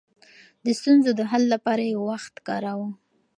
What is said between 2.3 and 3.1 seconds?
ورکاوه.